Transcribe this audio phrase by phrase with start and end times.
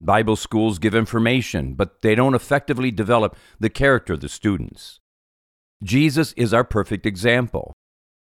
[0.00, 5.00] Bible schools give information, but they don't effectively develop the character of the students.
[5.82, 7.72] Jesus is our perfect example.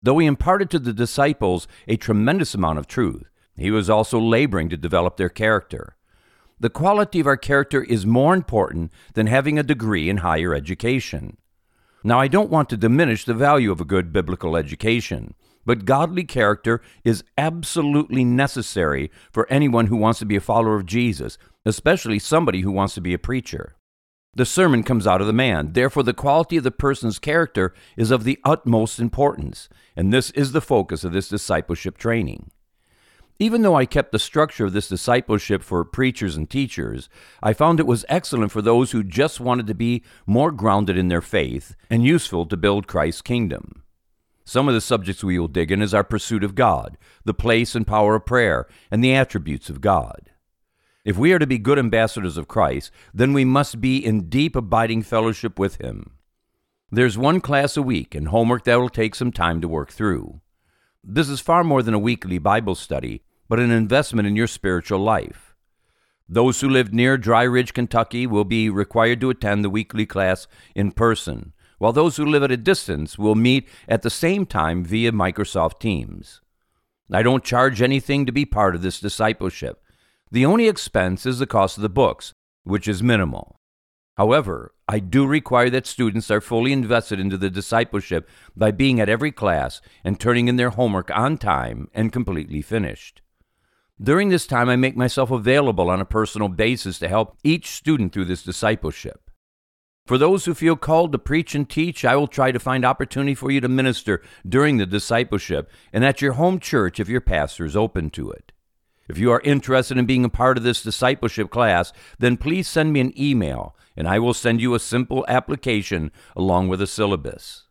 [0.02, 4.70] Though he imparted to the disciples a tremendous amount of truth, he was also laboring
[4.70, 5.96] to develop their character.
[6.66, 11.38] The quality of our character is more important than having a degree in higher education.
[12.04, 16.24] Now, I don't want to diminish the value of a good biblical education, but godly
[16.24, 22.18] character is absolutely necessary for anyone who wants to be a follower of Jesus, especially
[22.18, 23.76] somebody who wants to be a preacher.
[24.34, 25.74] The sermon comes out of the man.
[25.74, 30.52] Therefore, the quality of the person's character is of the utmost importance, and this is
[30.52, 32.50] the focus of this discipleship training.
[33.38, 37.10] Even though I kept the structure of this discipleship for preachers and teachers,
[37.44, 41.10] I found it was excellent for those who just wanted to be more grounded in
[41.10, 43.84] their faith and useful to build Christ's kingdom.
[44.46, 47.76] Some of the subjects we will dig in is our pursuit of God, the place
[47.76, 50.32] and power of prayer, and the attributes of God.
[51.04, 54.56] If we are to be good ambassadors of Christ, then we must be in deep
[54.56, 56.12] abiding fellowship with Him.
[56.90, 60.40] There's one class a week and homework that will take some time to work through.
[61.04, 65.00] This is far more than a weekly Bible study, but an investment in your spiritual
[65.00, 65.56] life.
[66.28, 70.48] Those who live near Dry Ridge, Kentucky will be required to attend the weekly class
[70.74, 74.84] in person, while those who live at a distance will meet at the same time
[74.84, 76.42] via Microsoft Teams.
[77.12, 79.84] I don't charge anything to be part of this discipleship.
[80.32, 82.34] The only expense is the cost of the books,
[82.64, 83.58] which is minimal.
[84.18, 89.10] However, I do require that students are fully invested into the discipleship by being at
[89.10, 93.22] every class and turning in their homework on time and completely finished.
[94.02, 98.12] During this time, I make myself available on a personal basis to help each student
[98.12, 99.30] through this discipleship.
[100.06, 103.34] For those who feel called to preach and teach, I will try to find opportunity
[103.34, 107.66] for you to minister during the discipleship and at your home church if your pastor
[107.66, 108.52] is open to it.
[109.08, 112.92] If you are interested in being a part of this discipleship class, then please send
[112.92, 117.64] me an email and I will send you a simple application along with a syllabus.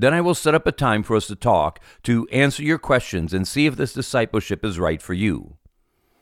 [0.00, 3.34] Then I will set up a time for us to talk, to answer your questions,
[3.34, 5.56] and see if this discipleship is right for you.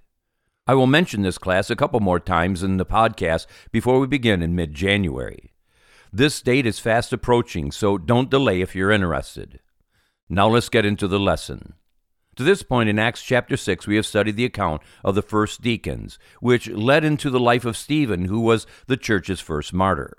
[0.70, 4.44] I will mention this class a couple more times in the podcast before we begin
[4.44, 5.52] in mid January.
[6.14, 9.62] This date is fast approaching, so don't delay if you're interested.
[10.30, 11.74] Now let's get into the lesson.
[12.36, 15.64] To this point in Acts chapter 6, we have studied the account of the first
[15.64, 20.16] deacons, which led into the life of Stephen, who was the church's first martyr.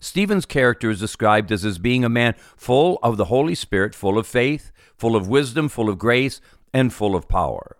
[0.00, 4.16] Stephen's character is described as, as being a man full of the Holy Spirit, full
[4.16, 6.40] of faith, full of wisdom, full of grace,
[6.72, 7.76] and full of power.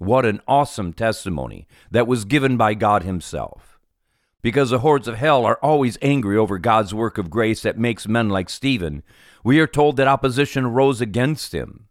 [0.00, 3.78] What an awesome testimony that was given by God Himself.
[4.40, 8.08] Because the hordes of hell are always angry over God's work of grace that makes
[8.08, 9.02] men like Stephen,
[9.44, 11.88] we are told that opposition rose against him.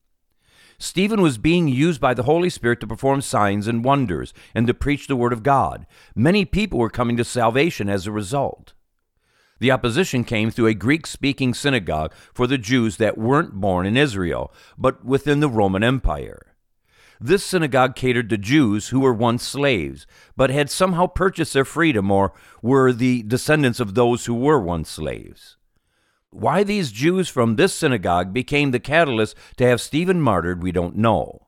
[0.79, 4.73] Stephen was being used by the Holy Spirit to perform signs and wonders and to
[4.73, 5.85] preach the Word of God.
[6.15, 8.73] Many people were coming to salvation as a result.
[9.59, 13.95] The opposition came through a Greek speaking synagogue for the Jews that weren't born in
[13.95, 16.48] Israel, but within the Roman Empire.
[17.21, 20.07] This synagogue catered to Jews who were once slaves,
[20.37, 24.89] but had somehow purchased their freedom or were the descendants of those who were once
[24.89, 25.57] slaves.
[26.31, 30.95] Why these Jews from this synagogue became the catalyst to have Stephen martyred, we don't
[30.95, 31.47] know.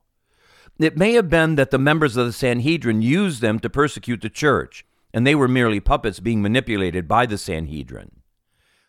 [0.78, 4.28] It may have been that the members of the Sanhedrin used them to persecute the
[4.28, 4.84] church,
[5.14, 8.22] and they were merely puppets being manipulated by the Sanhedrin.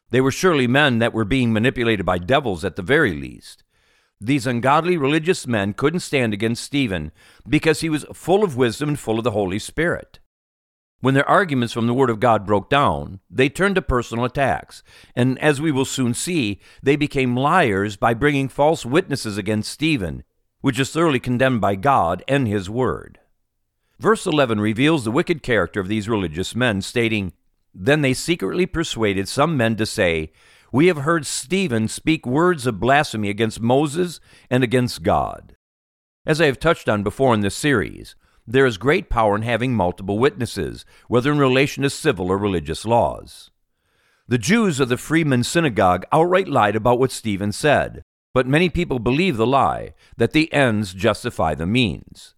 [0.10, 3.64] They were surely men that were being manipulated by devils at the very least.
[4.26, 7.12] These ungodly religious men couldn't stand against Stephen
[7.46, 10.20] because he was full of wisdom and full of the Holy Spirit.
[11.02, 14.82] When their arguments from the Word of God broke down, they turned to personal attacks,
[15.14, 20.24] and as we will soon see, they became liars by bringing false witnesses against Stephen,
[20.62, 23.20] which is thoroughly condemned by God and His Word.
[24.00, 27.34] Verse 11 reveals the wicked character of these religious men, stating,
[27.76, 30.32] Then they secretly persuaded some men to say,
[30.74, 35.56] We have heard Stephen speak words of blasphemy against Moses and against God.
[36.26, 38.16] As I have touched on before in this series,
[38.48, 42.86] there is great power in having multiple witnesses, whether in relation to civil or religious
[42.86, 43.52] laws.
[44.28, 48.02] The Jews of the Freedmen Synagogue outright lied about what Stephen said,
[48.34, 52.34] but many people believe the lie that the ends justify the means.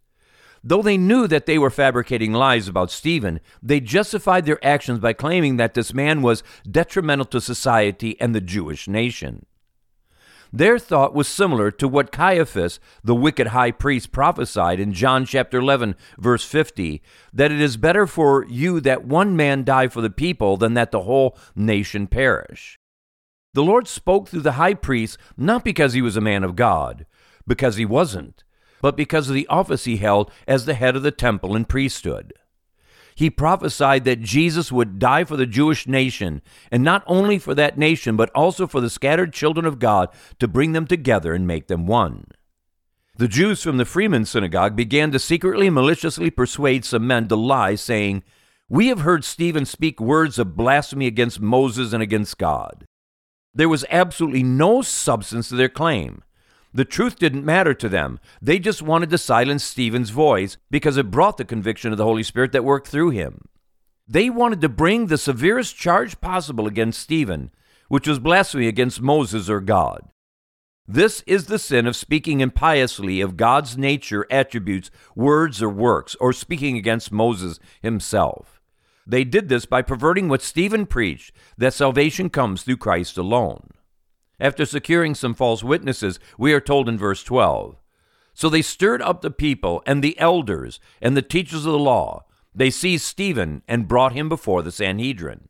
[0.67, 5.13] Though they knew that they were fabricating lies about Stephen, they justified their actions by
[5.13, 9.45] claiming that this man was detrimental to society and the Jewish nation.
[10.51, 15.59] Their thought was similar to what Caiaphas, the wicked high priest, prophesied in John chapter
[15.59, 20.09] 11, verse 50, that it is better for you that one man die for the
[20.09, 22.79] people than that the whole nation perish.
[23.53, 27.05] The Lord spoke through the high priest not because he was a man of God,
[27.45, 28.44] because he wasn't,
[28.85, 32.35] but because of the office he held as the head of the temple and priesthood
[33.15, 37.77] he prophesied that Jesus would die for the Jewish nation, and not only for that
[37.77, 40.09] nation, but also for the scattered children of God
[40.39, 42.25] to bring them together and make them one.
[43.15, 47.37] The Jews from the Freedmen synagogue began to secretly and maliciously persuade some men to
[47.37, 48.23] lie, saying,
[48.67, 52.85] We have heard Stephen speak words of blasphemy against Moses and against God.
[53.53, 56.21] There was absolutely no substance to their claim.
[56.75, 58.19] The truth didn't matter to them.
[58.41, 62.21] They just wanted to silence Stephen's voice because it brought the conviction of the Holy
[62.21, 63.45] Spirit that worked through him.
[64.05, 67.51] They wanted to bring the severest charge possible against Stephen,
[67.87, 70.09] which was blasphemy against Moses or God.
[70.85, 76.33] This is the sin of speaking impiously of God's nature, attributes, words, or works, or
[76.33, 78.61] speaking against Moses himself.
[79.07, 83.69] They did this by perverting what Stephen preached that salvation comes through Christ alone.
[84.39, 87.77] After securing some false witnesses, we are told in verse 12
[88.33, 92.25] So they stirred up the people and the elders and the teachers of the law.
[92.53, 95.49] They seized Stephen and brought him before the Sanhedrin.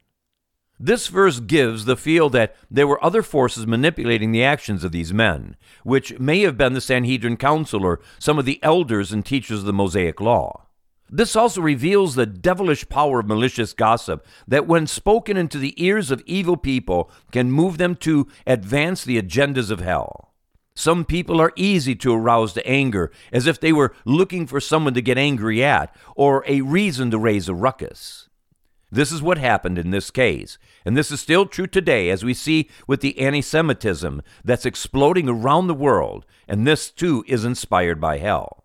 [0.80, 5.14] This verse gives the feel that there were other forces manipulating the actions of these
[5.14, 9.60] men, which may have been the Sanhedrin Council or some of the elders and teachers
[9.60, 10.65] of the Mosaic Law.
[11.10, 16.10] This also reveals the devilish power of malicious gossip that, when spoken into the ears
[16.10, 20.34] of evil people, can move them to advance the agendas of hell.
[20.76, 24.94] Some people are easy to arouse to anger, as if they were looking for someone
[24.96, 28.28] to get angry at or a reason to raise a ruckus.
[28.92, 32.34] This is what happened in this case, and this is still true today, as we
[32.34, 38.02] see with the anti Semitism that's exploding around the world, and this too is inspired
[38.02, 38.65] by hell.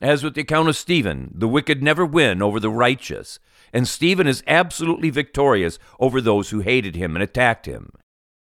[0.00, 3.38] As with the account of Stephen, the wicked never win over the righteous,
[3.72, 7.92] and Stephen is absolutely victorious over those who hated him and attacked him.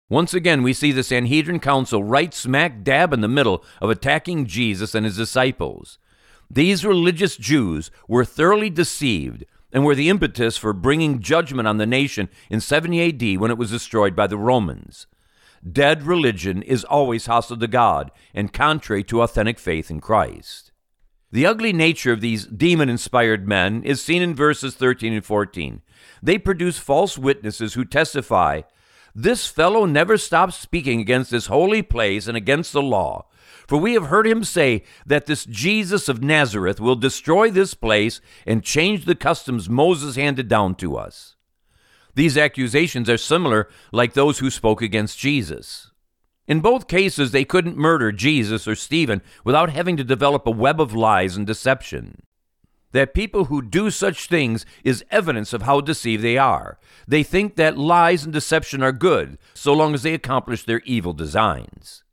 [0.09, 4.45] Once again, we see the Sanhedrin Council right smack dab in the middle of attacking
[4.45, 5.97] Jesus and his disciples.
[6.51, 11.85] These religious Jews were thoroughly deceived and were the impetus for bringing judgment on the
[11.85, 15.05] nation in 70 AD when it was destroyed by the Romans.
[15.69, 20.68] Dead religion is always hostile to God and contrary to authentic faith in Christ.
[21.31, 25.81] The ugly nature of these demon inspired men is seen in verses 13 and 14.
[26.23, 28.61] They produce false witnesses who testify,
[29.13, 33.27] This fellow never stops speaking against this holy place and against the law.
[33.67, 38.19] For we have heard him say that this Jesus of Nazareth will destroy this place
[38.47, 41.35] and change the customs Moses handed down to us.
[42.15, 45.88] These accusations are similar like those who spoke against Jesus.
[46.49, 50.81] In both cases, they couldn't murder Jesus or Stephen without having to develop a web
[50.81, 52.23] of lies and deception.
[52.91, 56.79] That people who do such things is evidence of how deceived they are.
[57.07, 61.13] They think that lies and deception are good so long as they accomplish their evil
[61.13, 62.03] designs.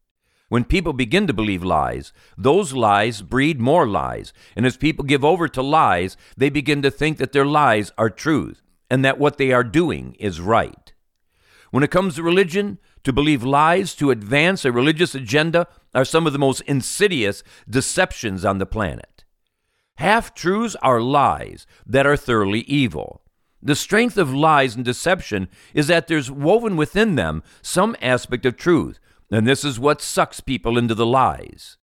[0.51, 4.35] When people begin to believe lies, those lies breed more lies.
[4.55, 8.11] And as people give over to lies, they begin to think that their lies are
[8.11, 10.93] truth and that what they are doing is right.
[11.71, 16.27] When it comes to religion, to believe lies to advance a religious agenda are some
[16.27, 19.25] of the most insidious deceptions on the planet.
[19.99, 23.23] Half truths are lies that are thoroughly evil.
[23.63, 28.57] The strength of lies and deception is that there's woven within them some aspect of
[28.57, 28.99] truth,
[29.31, 31.79] and this is what sucks people into the lies.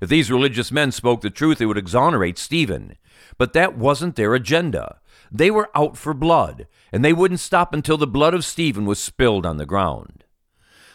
[0.00, 2.96] If these religious men spoke the truth, it would exonerate Stephen.
[3.36, 5.00] But that wasn't their agenda.
[5.32, 9.02] They were out for blood, and they wouldn't stop until the blood of Stephen was
[9.02, 10.21] spilled on the ground.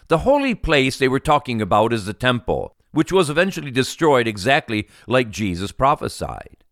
[0.10, 4.88] The holy place they were talking about is the temple, which was eventually destroyed exactly
[5.06, 6.64] like Jesus prophesied.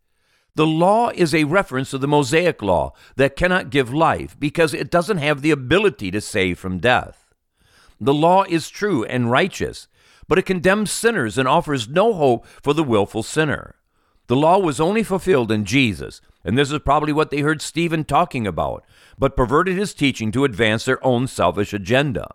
[0.56, 4.89] The law is a reference to the Mosaic law that cannot give life because it
[4.89, 7.34] doesn't have the ability to save from death.
[8.00, 9.89] The law is true and righteous,
[10.30, 13.75] but it condemns sinners and offers no hope for the willful sinner.
[14.27, 18.06] The law was only fulfilled in Jesus, and this is probably what they heard Stephen
[18.06, 18.86] talking about,
[19.20, 22.30] but perverted his teaching to advance their own selfish agenda.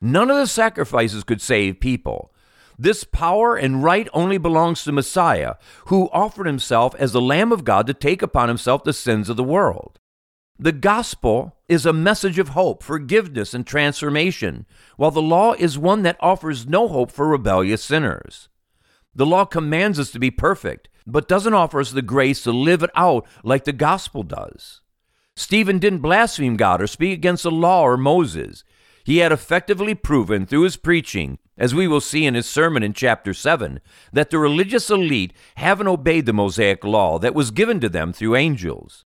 [0.00, 2.32] None of the sacrifices could save people.
[2.78, 7.64] This power and right only belongs to Messiah, who offered himself as the Lamb of
[7.64, 9.98] God to take upon himself the sins of the world.
[10.58, 14.66] The gospel is a message of hope, forgiveness, and transformation,
[14.96, 18.48] while the law is one that offers no hope for rebellious sinners.
[19.14, 22.82] The law commands us to be perfect, but doesn't offer us the grace to live
[22.82, 24.80] it out like the gospel does.
[25.36, 28.64] Stephen didn't blaspheme God or speak against the law or Moses.
[29.04, 32.92] He had effectively proven through his preaching, as we will see in his sermon in
[32.92, 33.80] chapter 7,
[34.12, 38.36] that the religious elite haven't obeyed the Mosaic law that was given to them through
[38.36, 39.04] angels.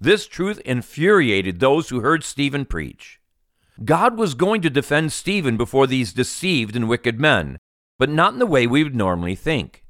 [0.00, 3.20] This truth infuriated those who heard Stephen preach.
[3.84, 7.58] God was going to defend Stephen before these deceived and wicked men,
[7.98, 9.84] but not in the way we would normally think.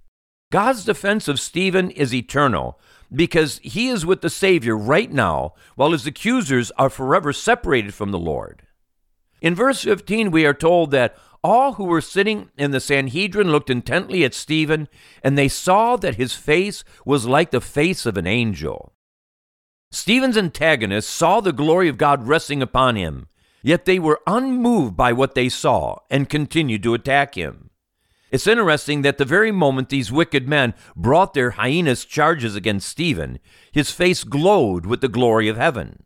[0.50, 2.78] God's defense of Stephen is eternal
[3.14, 8.10] because he is with the Savior right now, while his accusers are forever separated from
[8.10, 8.66] the Lord.
[9.42, 13.68] In verse 15, we are told that all who were sitting in the Sanhedrin looked
[13.68, 14.88] intently at Stephen,
[15.24, 18.94] and they saw that his face was like the face of an angel.
[19.90, 23.26] Stephen's antagonists saw the glory of God resting upon him,
[23.64, 27.70] yet they were unmoved by what they saw and continued to attack him.
[28.30, 33.40] It's interesting that the very moment these wicked men brought their heinous charges against Stephen,
[33.72, 36.04] his face glowed with the glory of heaven.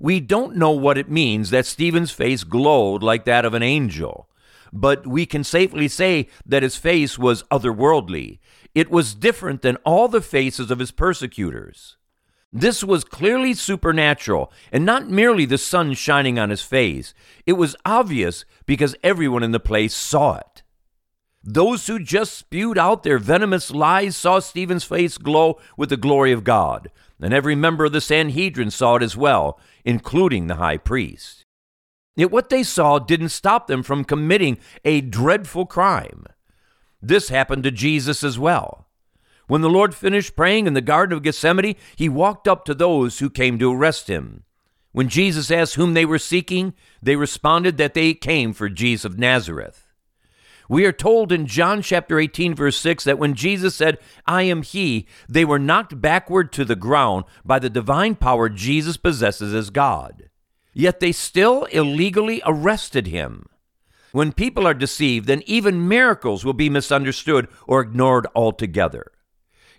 [0.00, 4.30] We don't know what it means that Stephen's face glowed like that of an angel,
[4.72, 8.38] but we can safely say that his face was otherworldly.
[8.74, 11.98] It was different than all the faces of his persecutors.
[12.50, 17.12] This was clearly supernatural and not merely the sun shining on his face.
[17.44, 20.62] It was obvious because everyone in the place saw it.
[21.42, 26.32] Those who just spewed out their venomous lies saw Stephen's face glow with the glory
[26.32, 30.76] of God, and every member of the Sanhedrin saw it as well, including the high
[30.76, 31.46] priest.
[32.14, 36.26] Yet what they saw didn't stop them from committing a dreadful crime.
[37.00, 38.88] This happened to Jesus as well.
[39.46, 43.18] When the Lord finished praying in the Garden of Gethsemane, he walked up to those
[43.18, 44.44] who came to arrest him.
[44.92, 49.18] When Jesus asked whom they were seeking, they responded that they came for Jesus of
[49.18, 49.89] Nazareth.
[50.70, 54.62] We are told in John chapter 18, verse 6, that when Jesus said, I am
[54.62, 59.70] He, they were knocked backward to the ground by the divine power Jesus possesses as
[59.70, 60.30] God.
[60.72, 63.46] Yet they still illegally arrested him.
[64.12, 69.10] When people are deceived, then even miracles will be misunderstood or ignored altogether.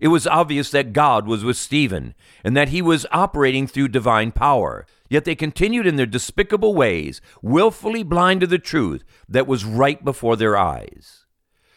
[0.01, 4.33] It was obvious that God was with Stephen and that he was operating through divine
[4.33, 4.85] power.
[5.11, 10.01] Yet they continued in their despicable ways, willfully blind to the truth that was right
[10.05, 11.25] before their eyes.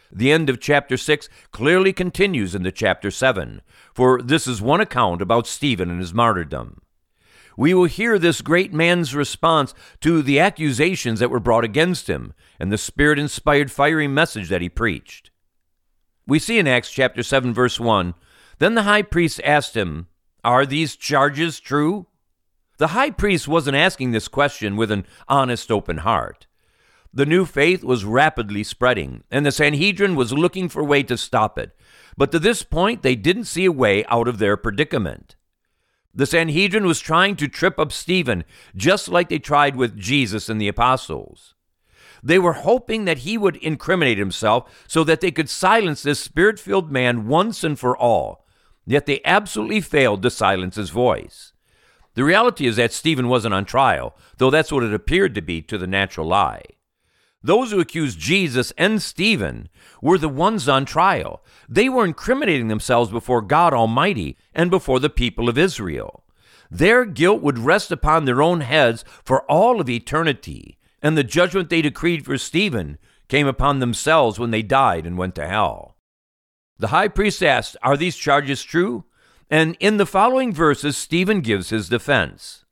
[0.09, 3.61] The end of chapter 6 clearly continues into chapter 7,
[3.93, 6.79] for this is one account about Stephen and his martyrdom.
[7.57, 12.33] We will hear this great man's response to the accusations that were brought against him
[12.57, 15.31] and the spirit inspired fiery message that he preached.
[16.25, 18.13] We see in Acts chapter 7 verse 1,
[18.59, 20.07] then the high priest asked him,
[20.45, 22.07] "Are these charges true?"
[22.77, 26.47] The high priest wasn't asking this question with an honest open heart.
[27.13, 31.17] The new faith was rapidly spreading, and the Sanhedrin was looking for a way to
[31.17, 31.73] stop it.
[32.17, 35.37] But to this point, they didn't see a way out of their predicament.
[36.13, 38.43] The Sanhedrin was trying to trip up Stephen,
[38.75, 41.55] just like they tried with Jesus and the apostles.
[42.21, 46.59] They were hoping that he would incriminate himself so that they could silence this spirit
[46.59, 48.45] filled man once and for all.
[48.85, 51.53] Yet they absolutely failed to silence his voice.
[52.15, 55.61] The reality is that Stephen wasn't on trial, though that's what it appeared to be
[55.63, 56.63] to the natural eye.
[57.43, 59.69] Those who accused Jesus and Stephen
[60.01, 61.43] were the ones on trial.
[61.69, 66.23] They were incriminating themselves before God Almighty and before the people of Israel.
[66.71, 71.69] Their guilt would rest upon their own heads for all of eternity, and the judgment
[71.69, 75.97] they decreed for Stephen came upon themselves when they died and went to hell.
[76.79, 79.05] The high priest asked, Are these charges true?
[79.49, 82.65] And in the following verses, Stephen gives his defense.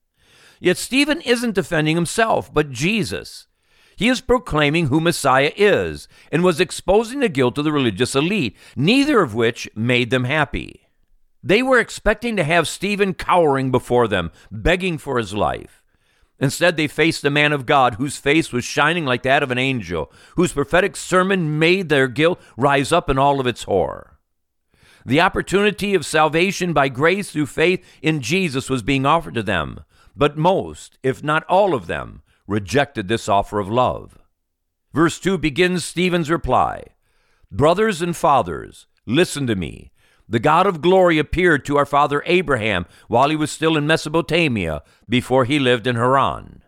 [0.59, 3.47] Yet Stephen isn't defending himself, but Jesus.
[3.95, 8.57] He is proclaiming who Messiah is and was exposing the guilt of the religious elite,
[8.75, 10.87] neither of which made them happy.
[11.43, 15.83] They were expecting to have Stephen cowering before them, begging for his life.
[16.39, 19.57] Instead, they faced a man of God whose face was shining like that of an
[19.57, 24.12] angel, whose prophetic sermon made their guilt rise up in all of its horror.
[25.05, 29.81] The opportunity of salvation by grace through faith in Jesus was being offered to them,
[30.15, 34.17] but most, if not all of them, rejected this offer of love.
[34.93, 36.83] Verse 2 begins Stephen's reply
[37.51, 39.91] Brothers and fathers, listen to me.
[40.27, 44.81] The God of glory appeared to our father Abraham while he was still in Mesopotamia
[45.07, 46.63] before he lived in Haran.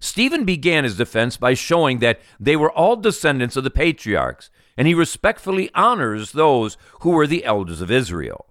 [0.00, 4.86] Stephen began his defense by showing that they were all descendants of the patriarchs, and
[4.86, 8.46] he respectfully honors those who were the elders of Israel.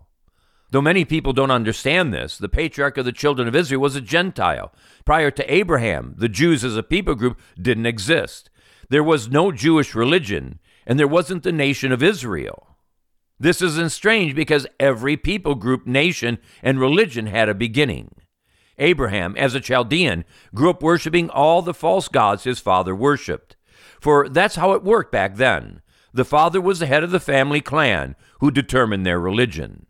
[0.71, 4.01] Though many people don't understand this, the patriarch of the children of Israel was a
[4.01, 4.73] Gentile.
[5.05, 8.49] Prior to Abraham, the Jews as a people group didn't exist.
[8.89, 12.75] There was no Jewish religion, and there wasn't the nation of Israel.
[13.39, 18.11] This isn't strange because every people group, nation, and religion had a beginning.
[18.77, 23.55] Abraham, as a Chaldean, grew up worshiping all the false gods his father worshiped.
[24.01, 25.81] For that's how it worked back then.
[26.17, 29.85] The father was the head of the family clan who determined their religion.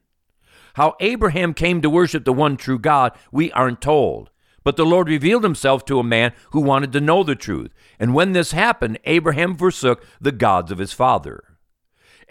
[0.74, 4.29] How Abraham came to worship the one true God, we aren't told.
[4.62, 7.74] But the Lord revealed himself to a man who wanted to know the truth.
[7.98, 11.46] And when this happened, Abraham forsook the gods of his father.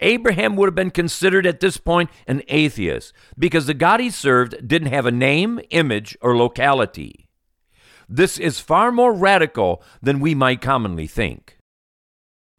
[0.02, 4.68] Abraham would have been considered at this point an atheist because the God he served
[4.68, 7.30] didn't have a name, image, or locality.
[8.10, 11.55] This is far more radical than we might commonly think.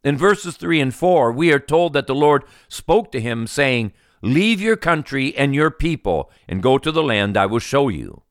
[0.04, 3.92] In verses 3 and 4, we are told that the Lord spoke to him, saying,
[4.22, 8.22] Leave your country and your people and go to the land I will show you.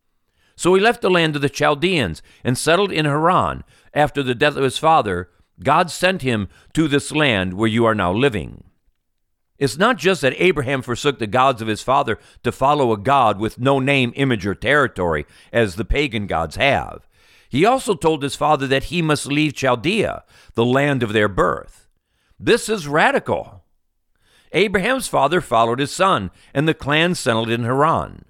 [0.55, 3.63] So he left the land of the Chaldeans and settled in Haran.
[3.93, 5.29] After the death of his father,
[5.63, 8.63] God sent him to this land where you are now living.
[9.57, 13.39] It's not just that Abraham forsook the gods of his father to follow a God
[13.39, 17.06] with no name, image, or territory, as the pagan gods have.
[17.49, 20.23] He also told his father that he must leave Chaldea,
[20.55, 21.87] the land of their birth.
[22.39, 23.63] This is radical.
[24.51, 28.25] Abraham's father followed his son, and the clan settled in Haran.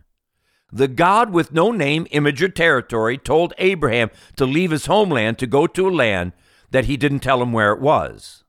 [0.72, 5.48] The God with no name, image, or territory told Abraham to leave his homeland to
[5.48, 6.34] go to a land
[6.72, 8.44] that he didn't tell him where it was.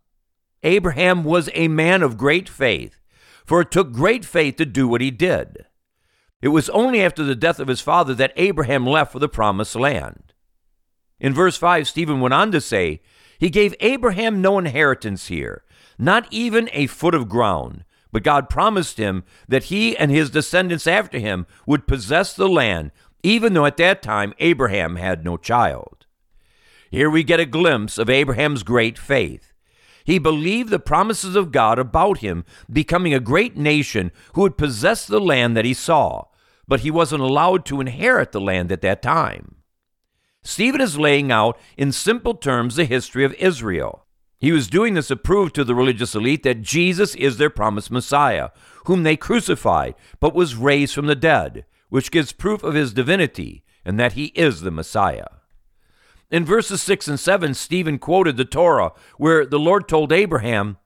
[0.63, 2.99] Abraham was a man of great faith,
[3.45, 5.67] for it took great faith to do what he did.
[6.43, 9.77] It was only after the death of his father that Abraham left for the promised
[9.77, 10.28] land.
[11.21, 13.01] In verse 5, Stephen went on to say,
[13.39, 15.65] He gave Abraham no inheritance here,
[15.99, 17.85] not even a foot of ground.
[18.11, 22.91] But God promised him that he and his descendants after him would possess the land,
[23.23, 26.07] even though at that time Abraham had no child.
[26.91, 29.53] Here we get a glimpse of Abraham's great faith.
[30.05, 35.07] He believed the promises of God about him becoming a great nation who would possess
[35.07, 36.25] the land that he saw,
[36.67, 39.58] but he wasn't allowed to inherit the land at that time.
[40.49, 44.07] Stephen is laying out in simple terms the history of Israel.
[44.39, 47.91] He was doing this to prove to the religious elite that Jesus is their promised
[47.91, 48.49] Messiah,
[48.87, 53.63] whom they crucified, but was raised from the dead, which gives proof of his divinity
[53.85, 55.27] and that he is the Messiah.
[56.31, 60.79] In verses 6 and 7, Stephen quoted the Torah, where the Lord told Abraham,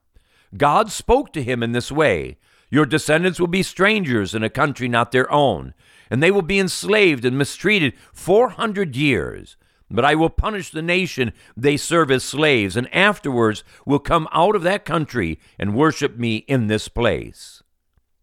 [0.57, 2.37] God spoke to him in this way
[2.69, 5.73] Your descendants will be strangers in a country not their own,
[6.13, 9.57] and they will be enslaved and mistreated 400 years.
[9.89, 14.55] But I will punish the nation they serve as slaves, and afterwards will come out
[14.55, 17.63] of that country and worship me in this place.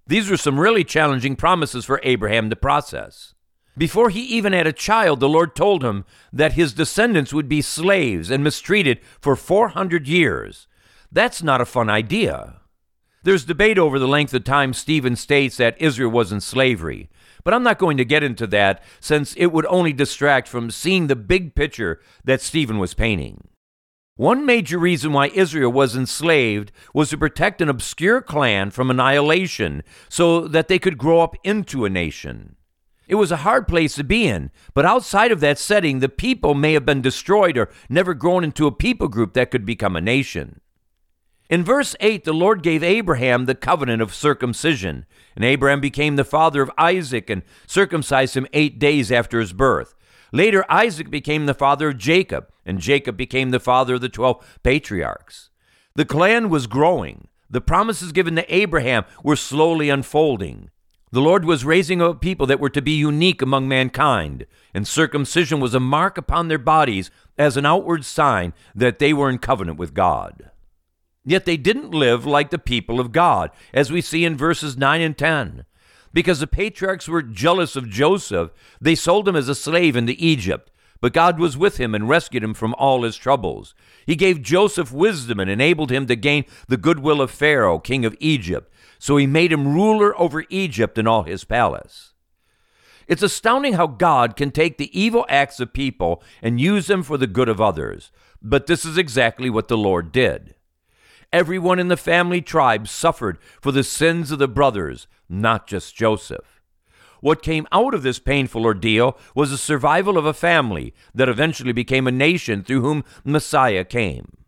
[0.07, 3.35] These were some really challenging promises for Abraham to process.
[3.77, 7.61] Before he even had a child, the Lord told him that his descendants would be
[7.61, 10.69] slaves and mistreated for 400 years.
[11.11, 12.61] That's not a fun idea.
[13.25, 17.11] There's debate over the length of time Stephen states that Israel was in slavery.
[17.45, 21.07] But I'm not going to get into that since it would only distract from seeing
[21.07, 23.49] the big picture that Stephen was painting.
[24.17, 29.83] One major reason why Israel was enslaved was to protect an obscure clan from annihilation
[30.11, 32.57] so that they could grow up into a nation.
[33.09, 36.55] It was a hard place to be in, but outside of that setting, the people
[36.55, 40.01] may have been destroyed or never grown into a people group that could become a
[40.01, 40.61] nation.
[41.51, 46.23] In verse 8, the Lord gave Abraham the covenant of circumcision, and Abraham became the
[46.23, 49.97] father of Isaac and circumcised him eight days after his birth.
[50.33, 54.47] Later, Isaac became the father of Jacob, and Jacob became the father of the twelve
[54.63, 55.51] patriarchs.
[55.97, 57.27] The clan was growing.
[57.51, 60.71] The promises given to Abraham were slowly unfolding.
[61.11, 65.59] The Lord was raising up people that were to be unique among mankind, and circumcision
[65.59, 69.79] was a mark upon their bodies as an outward sign that they were in covenant
[69.79, 70.50] with God.
[71.31, 75.01] Yet they didn't live like the people of God, as we see in verses 9
[75.01, 75.65] and 10.
[76.13, 80.73] Because the patriarchs were jealous of Joseph, they sold him as a slave into Egypt.
[81.01, 83.75] But God was with him and rescued him from all his troubles.
[84.05, 88.17] He gave Joseph wisdom and enabled him to gain the goodwill of Pharaoh, king of
[88.19, 92.13] Egypt so he made him ruler over Egypt and all his palace.
[93.09, 97.17] It's astounding how God can take the evil acts of people and use them for
[97.17, 98.13] the good of others.
[98.43, 100.55] But this is exactly what the Lord did.
[101.33, 106.61] Everyone in the family tribe suffered for the sins of the brothers, not just Joseph.
[107.21, 111.73] What came out of this painful ordeal was the survival of a family that eventually
[111.73, 114.39] became a nation through whom Messiah came.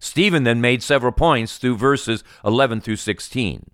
[0.00, 3.70] Stephen then made several points through verses 11 through 16.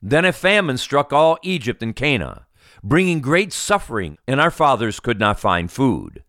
[0.00, 2.40] Then a famine struck all Egypt and Canaan,
[2.82, 6.24] bringing great suffering, and our fathers could not find food.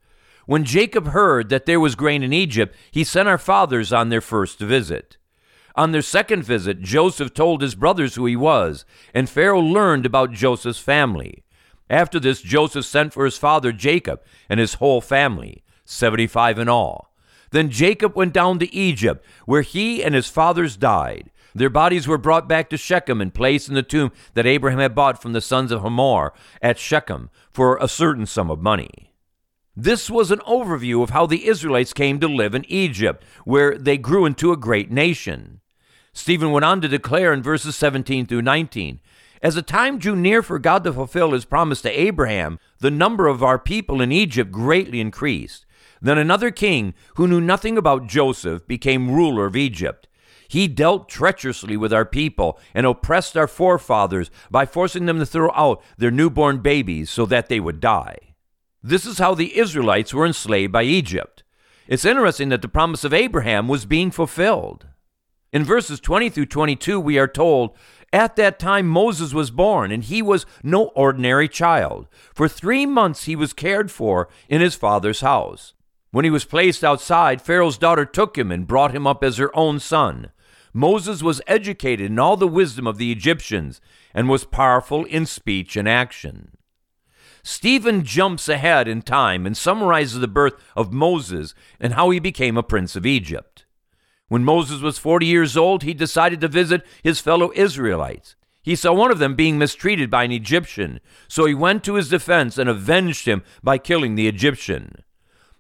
[0.45, 4.19] When Jacob heard that there was grain in Egypt, he sent our fathers on their
[4.19, 5.17] first visit.
[5.75, 10.31] On their second visit, Joseph told his brothers who he was, and Pharaoh learned about
[10.31, 11.43] Joseph's family.
[11.89, 16.69] After this, Joseph sent for his father Jacob and his whole family, seventy five in
[16.69, 17.13] all.
[17.51, 21.31] Then Jacob went down to Egypt, where he and his fathers died.
[21.53, 24.95] Their bodies were brought back to Shechem and placed in the tomb that Abraham had
[24.95, 29.13] bought from the sons of Hamor at Shechem for a certain sum of money.
[29.75, 33.97] This was an overview of how the Israelites came to live in Egypt, where they
[33.97, 35.60] grew into a great nation.
[36.13, 38.99] Stephen went on to declare in verses 17 through 19
[39.41, 43.27] As the time drew near for God to fulfill his promise to Abraham, the number
[43.27, 45.65] of our people in Egypt greatly increased.
[46.01, 50.07] Then another king, who knew nothing about Joseph, became ruler of Egypt.
[50.47, 55.49] He dealt treacherously with our people and oppressed our forefathers by forcing them to throw
[55.53, 58.17] out their newborn babies so that they would die.
[58.83, 61.43] This is how the Israelites were enslaved by Egypt.
[61.87, 64.87] It's interesting that the promise of Abraham was being fulfilled.
[65.53, 67.75] In verses 20 through 22, we are told,
[68.13, 72.07] At that time Moses was born, and he was no ordinary child.
[72.33, 75.73] For three months he was cared for in his father's house.
[76.11, 79.55] When he was placed outside, Pharaoh's daughter took him and brought him up as her
[79.55, 80.31] own son.
[80.73, 83.81] Moses was educated in all the wisdom of the Egyptians
[84.13, 86.51] and was powerful in speech and action.
[87.43, 92.55] Stephen jumps ahead in time and summarizes the birth of Moses and how he became
[92.55, 93.65] a prince of Egypt.
[94.31, 98.37] When Moses was 40 years old, he decided to visit his fellow Israelites.
[98.61, 102.07] He saw one of them being mistreated by an Egyptian, so he went to his
[102.07, 105.03] defense and avenged him by killing the Egyptian.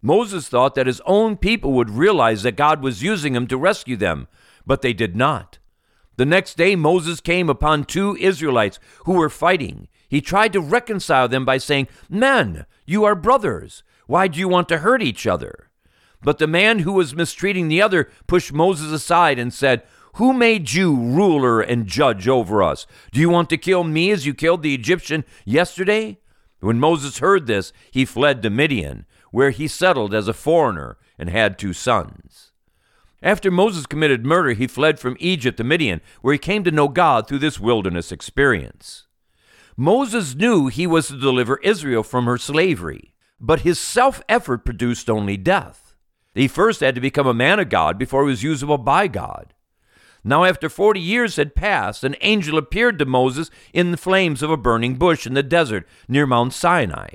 [0.01, 3.97] Moses thought that his own people would realize that God was using him to rescue
[3.97, 4.29] them,
[4.65, 5.59] but they did not.
[6.15, 9.89] The next day, Moses came upon two Israelites who were fighting.
[10.07, 13.83] He tried to reconcile them by saying, Men, you are brothers.
[14.07, 15.70] Why do you want to hurt each other?
[16.23, 19.83] But the man who was mistreating the other pushed Moses aside and said,
[20.15, 22.85] Who made you ruler and judge over us?
[23.11, 26.19] Do you want to kill me as you killed the Egyptian yesterday?
[26.59, 31.29] When Moses heard this, he fled to Midian, where he settled as a foreigner and
[31.29, 32.51] had two sons.
[33.23, 36.87] After Moses committed murder, he fled from Egypt to Midian, where he came to know
[36.87, 39.07] God through this wilderness experience.
[39.77, 45.09] Moses knew he was to deliver Israel from her slavery, but his self effort produced
[45.09, 45.90] only death.
[46.33, 49.53] He first had to become a man of God before he was usable by God.
[50.23, 54.51] Now, after forty years had passed, an angel appeared to Moses in the flames of
[54.51, 57.09] a burning bush in the desert near Mount Sinai.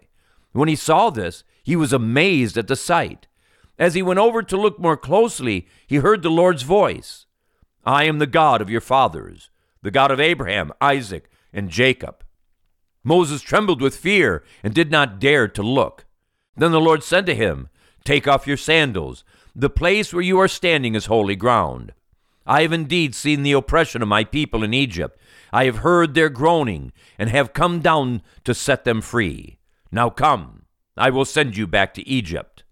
[0.53, 3.27] When he saw this, he was amazed at the sight.
[3.79, 7.27] As he went over to look more closely, he heard the Lord's voice
[7.85, 9.51] I am the God of your fathers,
[9.83, 12.25] the God of Abraham, Isaac, and Jacob.
[13.05, 16.07] Moses trembled with fear and did not dare to look.
[16.57, 17.69] Then the Lord said to him,
[18.07, 19.25] Take off your sandals.
[19.57, 21.93] The place where you are standing is holy ground.
[22.47, 25.19] I have indeed seen the oppression of my people in Egypt.
[25.53, 29.59] I have heard their groaning and have come down to set them free.
[29.91, 30.67] Now come,
[30.97, 32.63] I will send you back to Egypt.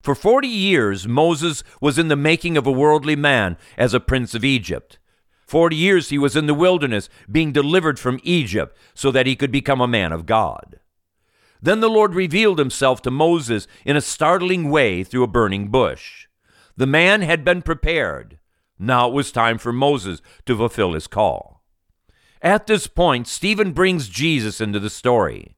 [0.00, 4.36] For forty years, Moses was in the making of a worldly man as a prince
[4.36, 5.00] of Egypt.
[5.48, 9.50] Forty years he was in the wilderness, being delivered from Egypt, so that he could
[9.50, 10.78] become a man of God.
[11.60, 16.28] Then the Lord revealed himself to Moses in a startling way through a burning bush.
[16.76, 18.38] The man had been prepared.
[18.78, 21.62] Now it was time for Moses to fulfill his call.
[22.40, 25.56] At this point, Stephen brings Jesus into the story.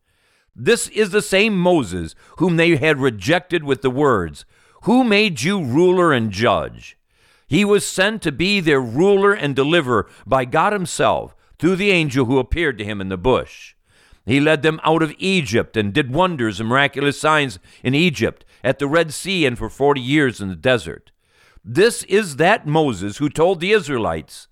[0.56, 4.44] This is the same Moses whom they had rejected with the words,
[4.84, 6.96] Who made you ruler and judge?
[7.46, 12.24] He was sent to be their ruler and deliverer by God Himself through the angel
[12.24, 13.74] who appeared to him in the bush.
[14.30, 18.78] He led them out of Egypt and did wonders and miraculous signs in Egypt, at
[18.78, 21.10] the Red Sea, and for forty years in the desert.
[21.64, 24.46] This is that Moses who told the Israelites,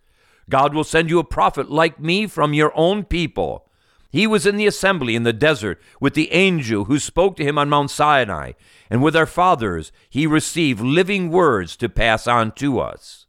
[0.50, 3.68] God will send you a prophet like me from your own people.
[4.10, 7.56] He was in the assembly in the desert with the angel who spoke to him
[7.56, 8.54] on Mount Sinai,
[8.90, 13.26] and with our fathers he received living words to pass on to us.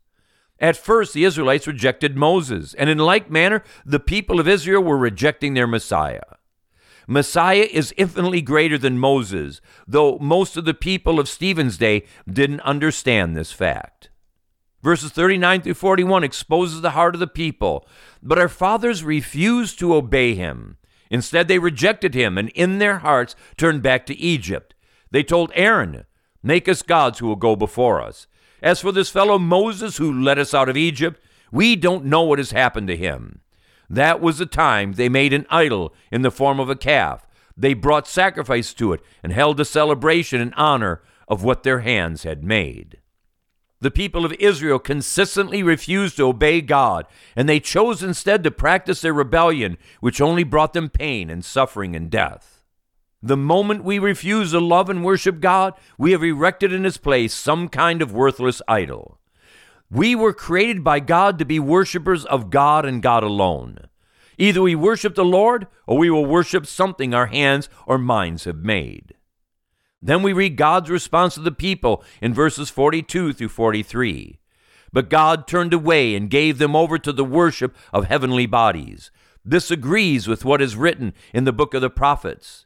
[0.60, 4.98] At first, the Israelites rejected Moses, and in like manner, the people of Israel were
[4.98, 6.22] rejecting their Messiah.
[7.12, 12.62] Messiah is infinitely greater than Moses, though most of the people of Stephen's day didn't
[12.62, 14.12] understand this fact.
[14.84, 17.88] Verses 39 through 41 exposes the heart of the people,
[18.22, 20.78] but our fathers refused to obey him.
[21.10, 24.76] Instead, they rejected him and in their hearts turned back to Egypt.
[25.10, 26.06] They told Aaron,
[26.44, 28.28] Make us gods who will go before us.
[28.62, 31.20] As for this fellow Moses who led us out of Egypt,
[31.52, 33.42] we don't know what has happened to him.
[33.90, 37.26] That was the time they made an idol in the form of a calf.
[37.58, 42.24] They brought sacrifice to it and held a celebration in honor of what their hands
[42.24, 43.00] had made.
[43.82, 49.02] The people of Israel consistently refused to obey God, and they chose instead to practice
[49.02, 52.62] their rebellion, which only brought them pain and suffering and death.
[53.22, 57.34] The moment we refuse to love and worship God, we have erected in His place
[57.34, 59.19] some kind of worthless idol.
[59.92, 63.88] We were created by God to be worshipers of God and God alone.
[64.38, 68.58] Either we worship the Lord or we will worship something our hands or minds have
[68.58, 69.16] made.
[70.02, 74.40] Then we read God's response to the people in verses 42 through 43.
[74.94, 79.12] But God turned away and gave them over to the worship of heavenly bodies.
[79.44, 82.66] This agrees with what is written in the book of the prophets.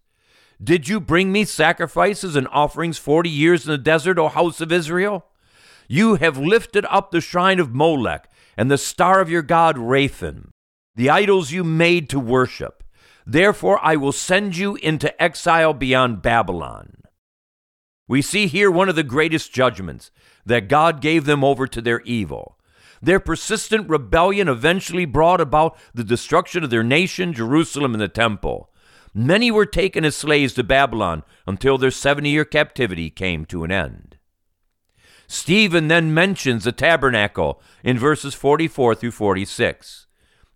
[0.62, 4.71] Did you bring me sacrifices and offerings forty years in the desert, O house of
[4.71, 5.25] Israel?
[5.95, 8.27] You have lifted up the shrine of Molech
[8.58, 10.49] and the star of your god Rephan,
[10.95, 12.84] the idols you made to worship.
[13.27, 17.03] Therefore I will send you into exile beyond Babylon.
[18.08, 20.10] We see here one of the greatest judgments
[20.47, 22.58] that God gave them over to their evil.
[22.99, 28.71] Their persistent rebellion eventually brought about the destruction of their nation, Jerusalem, and the temple.
[29.13, 33.71] Many were taken as slaves to Babylon until their 70 year captivity came to an
[33.71, 34.12] end.
[35.34, 40.06] Stephen then mentions the tabernacle in verses 44 through 46.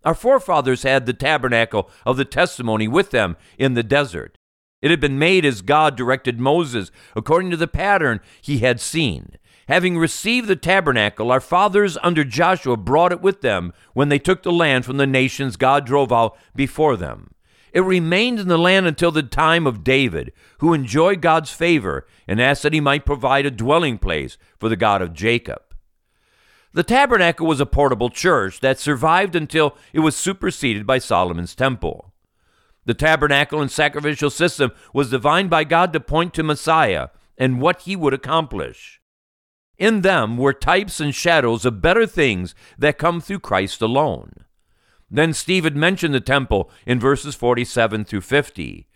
[0.04, 4.38] Our forefathers had the tabernacle of the testimony with them in the desert.
[4.80, 9.32] It had been made as God directed Moses, according to the pattern he had seen.
[9.66, 14.44] Having received the tabernacle, our fathers under Joshua brought it with them when they took
[14.44, 17.32] the land from the nations God drove out before them.
[17.72, 22.40] It remained in the land until the time of David, who enjoyed God's favor and
[22.40, 25.62] asked that he might provide a dwelling place for the God of Jacob.
[26.72, 32.12] The tabernacle was a portable church that survived until it was superseded by Solomon's temple.
[32.84, 37.82] The tabernacle and sacrificial system was designed by God to point to Messiah and what
[37.82, 39.00] he would accomplish.
[39.76, 44.44] In them were types and shadows of better things that come through Christ alone.
[45.10, 48.86] Then Stephen mentioned the temple in verses 47 through 50.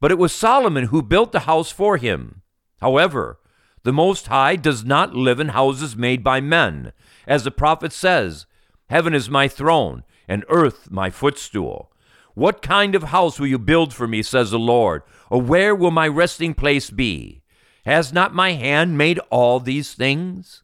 [0.00, 2.42] But it was Solomon who built the house for him.
[2.80, 3.38] However,
[3.82, 6.92] the Most High does not live in houses made by men.
[7.26, 8.46] As the prophet says,
[8.88, 11.92] Heaven is my throne, and earth my footstool.
[12.34, 15.02] What kind of house will you build for me, says the Lord?
[15.30, 17.42] Or where will my resting place be?
[17.84, 20.62] Has not my hand made all these things?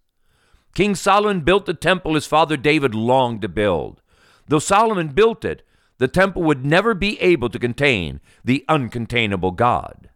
[0.74, 4.02] King Solomon built the temple his father David longed to build.
[4.48, 5.62] Though Solomon built it,
[5.98, 10.11] the temple would never be able to contain the uncontainable God.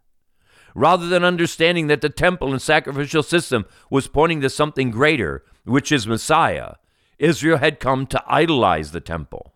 [0.75, 5.91] Rather than understanding that the temple and sacrificial system was pointing to something greater, which
[5.91, 6.75] is Messiah,
[7.19, 9.55] Israel had come to idolize the temple.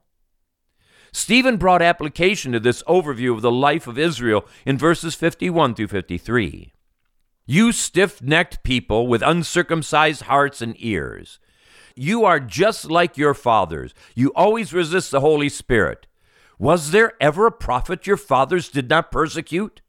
[1.13, 5.87] Stephen brought application to this overview of the life of Israel in verses 51 through
[5.87, 6.73] 53.
[7.47, 11.39] You stiff necked people with uncircumcised hearts and ears.
[11.95, 13.95] You are just like your fathers.
[14.15, 16.07] You always resist the Holy Spirit.
[16.59, 19.81] Was there ever a prophet your fathers did not persecute?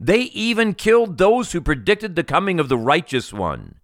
[0.00, 3.76] They even killed those who predicted the coming of the righteous one.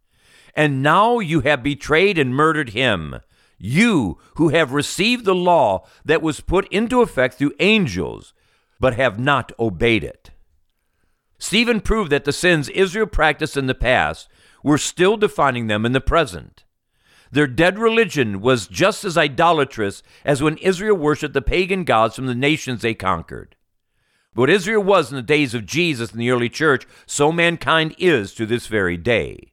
[0.55, 3.21] And now you have betrayed and murdered him
[3.61, 8.33] you who have received the law that was put into effect through angels,
[8.81, 10.31] but have not obeyed it.
[11.39, 14.29] Stephen proved that the sins Israel practiced in the past
[14.65, 16.65] were still defining them in the present.
[17.31, 22.27] Their dead religion was just as idolatrous as when Israel worshiped the pagan gods from
[22.27, 23.57] the nations they conquered.
[24.35, 28.35] What Israel was in the days of Jesus in the early church, so mankind is
[28.35, 29.53] to this very day.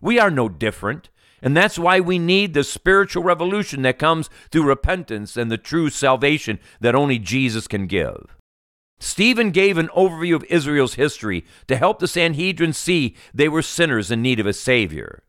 [0.00, 1.10] We are no different.
[1.40, 5.88] And that's why we need the spiritual revolution that comes through repentance and the true
[5.88, 8.36] salvation that only Jesus can give.
[8.98, 14.10] Stephen gave an overview of Israel's history to help the Sanhedrin see they were sinners
[14.10, 15.22] in need of a Savior.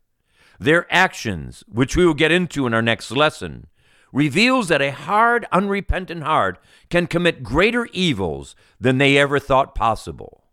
[0.60, 3.68] Their actions, which we will get into in our next lesson,
[4.12, 6.58] reveals that a hard, unrepentant heart
[6.90, 10.44] can commit greater evils than they ever thought possible.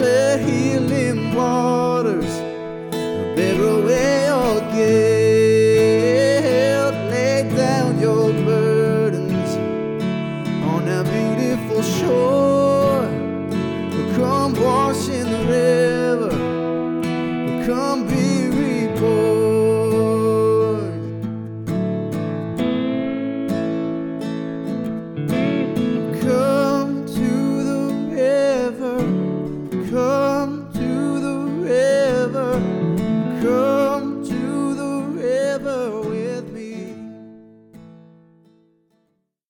[0.02, 2.26] Let healing waters
[3.36, 5.18] bear away your guilt.